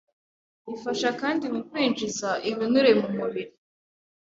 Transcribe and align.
ifasha 0.75 1.09
kandi 1.21 1.45
mu 1.53 1.61
kwinjiza 1.69 2.29
ibinure 2.49 2.91
mu 2.99 3.07
mubiri 3.17 3.51